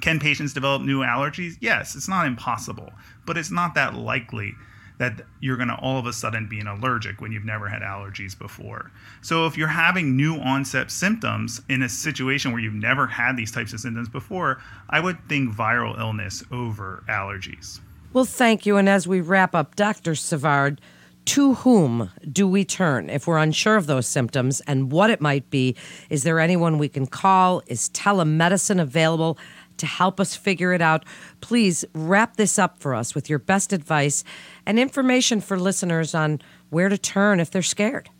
Can 0.00 0.18
patients 0.18 0.52
develop 0.52 0.82
new 0.82 1.00
allergies? 1.00 1.54
Yes, 1.60 1.94
it's 1.94 2.08
not 2.08 2.26
impossible, 2.26 2.92
but 3.26 3.36
it's 3.36 3.50
not 3.50 3.74
that 3.74 3.94
likely 3.94 4.54
that 4.98 5.22
you're 5.40 5.56
going 5.56 5.68
to 5.68 5.74
all 5.76 5.98
of 5.98 6.04
a 6.04 6.12
sudden 6.12 6.46
be 6.46 6.60
an 6.60 6.66
allergic 6.66 7.22
when 7.22 7.32
you've 7.32 7.44
never 7.44 7.68
had 7.68 7.80
allergies 7.80 8.38
before. 8.38 8.90
So 9.22 9.46
if 9.46 9.56
you're 9.56 9.68
having 9.68 10.14
new 10.14 10.36
onset 10.36 10.90
symptoms 10.90 11.62
in 11.70 11.82
a 11.82 11.88
situation 11.88 12.52
where 12.52 12.60
you've 12.60 12.74
never 12.74 13.06
had 13.06 13.34
these 13.34 13.50
types 13.50 13.72
of 13.72 13.80
symptoms 13.80 14.10
before, 14.10 14.60
I 14.90 15.00
would 15.00 15.26
think 15.26 15.54
viral 15.54 15.98
illness 15.98 16.44
over 16.52 17.02
allergies. 17.08 17.80
Well, 18.12 18.26
thank 18.26 18.66
you. 18.66 18.76
And 18.76 18.90
as 18.90 19.08
we 19.08 19.22
wrap 19.22 19.54
up, 19.54 19.74
Dr. 19.74 20.14
Savard, 20.14 20.82
to 21.30 21.54
whom 21.54 22.10
do 22.32 22.48
we 22.48 22.64
turn 22.64 23.08
if 23.08 23.28
we're 23.28 23.38
unsure 23.38 23.76
of 23.76 23.86
those 23.86 24.08
symptoms 24.08 24.60
and 24.62 24.90
what 24.90 25.10
it 25.10 25.20
might 25.20 25.48
be? 25.48 25.76
Is 26.08 26.24
there 26.24 26.40
anyone 26.40 26.76
we 26.76 26.88
can 26.88 27.06
call? 27.06 27.62
Is 27.68 27.88
telemedicine 27.90 28.80
available 28.80 29.38
to 29.76 29.86
help 29.86 30.18
us 30.18 30.34
figure 30.34 30.72
it 30.72 30.82
out? 30.82 31.04
Please 31.40 31.84
wrap 31.94 32.34
this 32.34 32.58
up 32.58 32.80
for 32.80 32.96
us 32.96 33.14
with 33.14 33.30
your 33.30 33.38
best 33.38 33.72
advice 33.72 34.24
and 34.66 34.76
information 34.76 35.40
for 35.40 35.56
listeners 35.56 36.16
on 36.16 36.40
where 36.70 36.88
to 36.88 36.98
turn 36.98 37.38
if 37.38 37.48
they're 37.48 37.62
scared. 37.62 38.10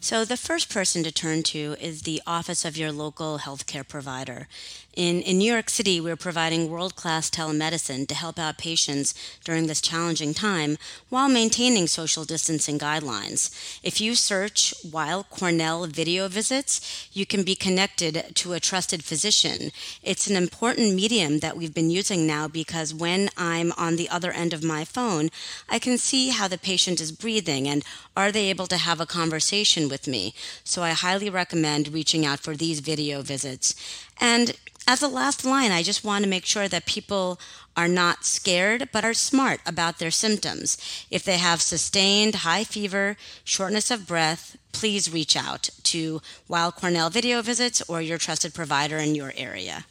So, 0.00 0.24
the 0.24 0.36
first 0.36 0.72
person 0.72 1.02
to 1.02 1.10
turn 1.10 1.42
to 1.54 1.74
is 1.80 2.02
the 2.02 2.22
office 2.24 2.64
of 2.64 2.76
your 2.76 2.92
local 2.92 3.40
healthcare 3.40 3.86
provider. 3.86 4.46
In, 4.94 5.22
in 5.22 5.38
New 5.38 5.52
York 5.52 5.70
City, 5.70 6.00
we're 6.00 6.16
providing 6.16 6.70
world 6.70 6.96
class 6.96 7.30
telemedicine 7.30 8.06
to 8.08 8.16
help 8.16 8.38
out 8.38 8.58
patients 8.58 9.14
during 9.44 9.66
this 9.66 9.80
challenging 9.80 10.34
time 10.34 10.76
while 11.08 11.28
maintaining 11.28 11.86
social 11.86 12.24
distancing 12.24 12.78
guidelines. 12.78 13.80
If 13.82 14.00
you 14.00 14.14
search 14.16 14.74
Weill 14.84 15.24
Cornell 15.24 15.86
video 15.86 16.26
visits, 16.26 17.08
you 17.12 17.26
can 17.26 17.44
be 17.44 17.54
connected 17.54 18.32
to 18.34 18.52
a 18.54 18.60
trusted 18.60 19.04
physician. 19.04 19.70
It's 20.02 20.28
an 20.28 20.36
important 20.36 20.94
medium 20.94 21.40
that 21.40 21.56
we've 21.56 21.74
been 21.74 21.90
using 21.90 22.26
now 22.26 22.48
because 22.48 22.92
when 22.94 23.30
I'm 23.36 23.72
on 23.76 23.96
the 23.96 24.08
other 24.08 24.32
end 24.32 24.52
of 24.52 24.64
my 24.64 24.84
phone, 24.84 25.30
I 25.68 25.78
can 25.78 25.98
see 25.98 26.30
how 26.30 26.48
the 26.48 26.58
patient 26.58 27.00
is 27.00 27.12
breathing 27.12 27.68
and 27.68 27.84
are 28.16 28.32
they 28.32 28.50
able 28.50 28.66
to 28.66 28.76
have 28.76 29.00
a 29.00 29.06
conversation 29.06 29.87
with 29.88 30.06
me. 30.06 30.34
So 30.64 30.82
I 30.82 30.90
highly 30.90 31.30
recommend 31.30 31.92
reaching 31.92 32.24
out 32.24 32.40
for 32.40 32.54
these 32.54 32.80
video 32.80 33.22
visits. 33.22 33.74
And 34.20 34.56
as 34.86 35.02
a 35.02 35.08
last 35.08 35.44
line, 35.44 35.70
I 35.70 35.82
just 35.82 36.04
want 36.04 36.24
to 36.24 36.30
make 36.30 36.46
sure 36.46 36.66
that 36.66 36.86
people 36.86 37.38
are 37.76 37.88
not 37.88 38.24
scared 38.24 38.88
but 38.92 39.04
are 39.04 39.14
smart 39.14 39.60
about 39.66 39.98
their 39.98 40.10
symptoms. 40.10 40.78
If 41.10 41.24
they 41.24 41.36
have 41.36 41.60
sustained 41.60 42.36
high 42.36 42.64
fever, 42.64 43.16
shortness 43.44 43.90
of 43.90 44.06
breath, 44.06 44.56
please 44.72 45.12
reach 45.12 45.36
out 45.36 45.68
to 45.84 46.22
Weill 46.48 46.72
Cornell 46.72 47.10
Video 47.10 47.42
Visits 47.42 47.82
or 47.88 48.00
your 48.00 48.18
trusted 48.18 48.54
provider 48.54 48.96
in 48.96 49.14
your 49.14 49.32
area. 49.36 49.84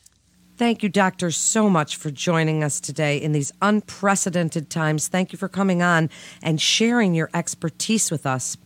Thank 0.57 0.81
you, 0.81 0.89
doctor, 0.89 1.29
so 1.29 1.69
much 1.69 1.97
for 1.97 2.09
joining 2.09 2.63
us 2.63 2.79
today 2.79 3.17
in 3.21 3.31
these 3.31 3.51
unprecedented 3.61 4.71
times. 4.71 5.07
Thank 5.07 5.31
you 5.31 5.37
for 5.37 5.47
coming 5.47 5.83
on 5.83 6.09
and 6.41 6.59
sharing 6.59 7.13
your 7.13 7.29
expertise 7.35 8.09
with 8.09 8.25
us. 8.25 8.57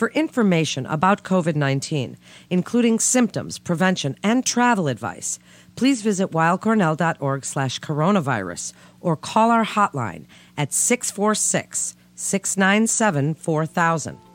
For 0.00 0.08
information 0.12 0.86
about 0.86 1.24
COVID 1.24 1.56
19, 1.56 2.16
including 2.48 2.98
symptoms, 2.98 3.58
prevention, 3.58 4.16
and 4.22 4.46
travel 4.46 4.88
advice, 4.88 5.38
please 5.76 6.00
visit 6.00 6.30
weillcornell.org 6.30 7.44
slash 7.44 7.78
coronavirus 7.80 8.72
or 9.02 9.14
call 9.14 9.50
our 9.50 9.66
hotline 9.66 10.24
at 10.56 10.72
646 10.72 11.96
697 12.14 13.34
4000. 13.34 14.29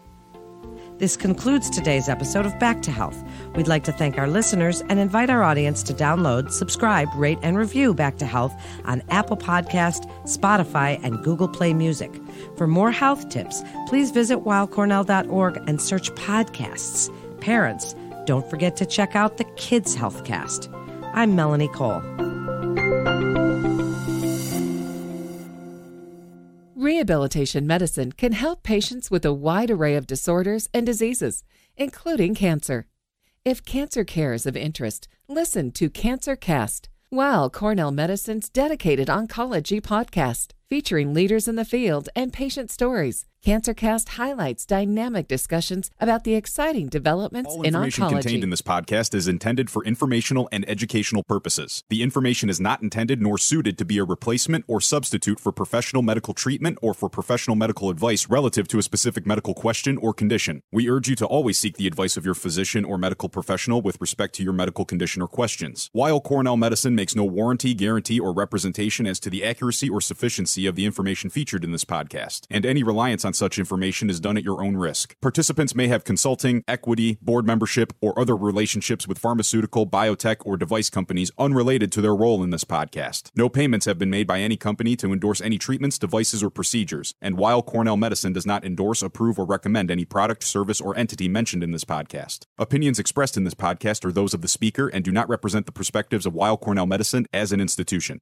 This 0.97 1.17
concludes 1.17 1.69
today's 1.69 2.07
episode 2.07 2.45
of 2.45 2.57
Back 2.57 2.81
to 2.83 2.91
Health. 2.91 3.21
We'd 3.53 3.67
like 3.67 3.83
to 3.83 3.91
thank 3.91 4.17
our 4.17 4.27
listeners 4.27 4.81
and 4.87 4.97
invite 4.97 5.29
our 5.29 5.43
audience 5.43 5.83
to 5.83 5.93
download, 5.93 6.51
subscribe, 6.51 7.09
rate, 7.15 7.37
and 7.41 7.57
review 7.57 7.93
Back 7.93 8.17
to 8.19 8.25
Health 8.25 8.53
on 8.85 9.03
Apple 9.09 9.35
Podcast, 9.35 10.09
Spotify, 10.23 10.97
and 11.03 11.21
Google 11.21 11.49
Play 11.49 11.73
Music. 11.73 12.13
For 12.55 12.65
more 12.65 12.91
health 12.91 13.27
tips, 13.27 13.61
please 13.87 14.11
visit 14.11 14.45
weillcornell.org 14.45 15.57
and 15.67 15.81
search 15.81 16.11
podcasts. 16.13 17.11
Parents, 17.41 17.93
don't 18.25 18.49
forget 18.49 18.77
to 18.77 18.85
check 18.85 19.17
out 19.17 19.35
the 19.35 19.43
Kids 19.57 19.97
Healthcast. 19.97 20.73
I'm 21.13 21.35
Melanie 21.35 21.67
Cole. 21.67 22.01
Rehabilitation 26.95 27.67
medicine 27.67 28.13
can 28.13 28.31
help 28.31 28.63
patients 28.63 29.11
with 29.11 29.25
a 29.25 29.33
wide 29.33 29.69
array 29.69 29.95
of 29.95 30.07
disorders 30.07 30.69
and 30.73 30.85
diseases, 30.85 31.43
including 31.75 32.33
cancer. 32.33 32.87
If 33.43 33.65
cancer 33.65 34.05
care 34.05 34.31
is 34.31 34.45
of 34.45 34.55
interest, 34.55 35.09
listen 35.27 35.71
to 35.71 35.89
Cancer 35.89 36.37
Cast, 36.37 36.87
Weill 37.11 37.49
Cornell 37.49 37.91
Medicine's 37.91 38.47
dedicated 38.47 39.09
oncology 39.09 39.81
podcast, 39.81 40.51
featuring 40.69 41.13
leaders 41.13 41.47
in 41.47 41.55
the 41.55 41.65
field 41.65 42.09
and 42.15 42.33
patient 42.33 42.71
stories. 42.71 43.25
CancerCast 43.45 44.09
highlights 44.09 44.65
dynamic 44.65 45.27
discussions 45.27 45.91
about 45.99 46.23
the 46.23 46.33
exciting 46.33 46.87
developments 46.87 47.51
All 47.51 47.61
in 47.61 47.75
oncology. 47.75 47.85
information 47.85 48.09
contained 48.09 48.43
in 48.43 48.49
this 48.49 48.63
podcast 48.63 49.13
is 49.13 49.27
intended 49.27 49.69
for 49.69 49.85
informational 49.85 50.49
and 50.51 50.67
educational 50.67 51.21
purposes. 51.21 51.83
The 51.91 52.01
information 52.01 52.49
is 52.49 52.59
not 52.59 52.81
intended 52.81 53.21
nor 53.21 53.37
suited 53.37 53.77
to 53.77 53.85
be 53.85 53.99
a 53.99 54.03
replacement 54.03 54.65
or 54.67 54.81
substitute 54.81 55.39
for 55.39 55.51
professional 55.51 56.01
medical 56.01 56.33
treatment 56.33 56.79
or 56.81 56.95
for 56.95 57.07
professional 57.07 57.55
medical 57.55 57.91
advice 57.91 58.27
relative 58.29 58.67
to 58.69 58.79
a 58.79 58.81
specific 58.81 59.27
medical 59.27 59.53
question 59.53 59.99
or 59.99 60.11
condition. 60.11 60.63
We 60.71 60.89
urge 60.89 61.07
you 61.07 61.15
to 61.17 61.27
always 61.27 61.59
seek 61.59 61.77
the 61.77 61.85
advice 61.85 62.17
of 62.17 62.25
your 62.25 62.33
physician 62.33 62.83
or 62.83 62.97
medical 62.97 63.29
professional 63.29 63.79
with 63.79 64.01
respect 64.01 64.33
to 64.35 64.43
your 64.43 64.53
medical 64.53 64.85
condition 64.85 65.21
or 65.21 65.27
questions. 65.27 65.91
Weill 65.93 66.19
Cornell 66.19 66.57
Medicine 66.57 66.95
makes 66.95 67.15
no 67.15 67.25
warranty, 67.25 67.75
guarantee, 67.75 68.19
or 68.19 68.33
representation 68.33 69.05
as 69.05 69.19
to 69.19 69.29
the 69.29 69.45
accuracy 69.45 69.87
or 69.87 70.01
sufficiency 70.01 70.54
of 70.63 70.75
the 70.75 70.85
information 70.85 71.29
featured 71.29 71.63
in 71.63 71.71
this 71.71 71.83
podcast, 71.83 72.47
and 72.49 72.65
any 72.65 72.83
reliance 72.83 73.25
on 73.25 73.33
such 73.33 73.59
information 73.59 74.09
is 74.09 74.19
done 74.19 74.37
at 74.37 74.43
your 74.43 74.63
own 74.63 74.77
risk. 74.77 75.15
Participants 75.21 75.75
may 75.75 75.87
have 75.87 76.03
consulting, 76.03 76.63
equity, 76.67 77.17
board 77.21 77.45
membership, 77.45 77.93
or 78.01 78.17
other 78.17 78.35
relationships 78.35 79.07
with 79.07 79.19
pharmaceutical, 79.19 79.85
biotech, 79.85 80.37
or 80.45 80.55
device 80.55 80.89
companies 80.89 81.31
unrelated 81.37 81.91
to 81.91 82.01
their 82.01 82.15
role 82.15 82.43
in 82.43 82.51
this 82.51 82.63
podcast. 82.63 83.31
No 83.35 83.49
payments 83.49 83.85
have 83.85 83.99
been 83.99 84.09
made 84.09 84.27
by 84.27 84.39
any 84.39 84.55
company 84.55 84.95
to 84.95 85.11
endorse 85.11 85.41
any 85.41 85.57
treatments, 85.57 85.99
devices, 85.99 86.41
or 86.41 86.49
procedures, 86.49 87.13
and 87.21 87.37
Weill 87.37 87.61
Cornell 87.61 87.97
Medicine 87.97 88.33
does 88.33 88.45
not 88.45 88.63
endorse, 88.63 89.01
approve, 89.01 89.37
or 89.37 89.45
recommend 89.45 89.91
any 89.91 90.05
product, 90.05 90.43
service, 90.43 90.79
or 90.79 90.97
entity 90.97 91.27
mentioned 91.27 91.63
in 91.63 91.71
this 91.71 91.83
podcast, 91.83 92.45
opinions 92.57 92.99
expressed 92.99 93.35
in 93.35 93.43
this 93.43 93.53
podcast 93.53 94.05
are 94.05 94.11
those 94.11 94.33
of 94.33 94.41
the 94.41 94.47
speaker 94.47 94.87
and 94.87 95.03
do 95.03 95.11
not 95.11 95.27
represent 95.27 95.65
the 95.65 95.71
perspectives 95.71 96.25
of 96.25 96.33
Weill 96.33 96.57
Cornell 96.57 96.85
Medicine 96.85 97.25
as 97.33 97.51
an 97.51 97.59
institution. 97.59 98.19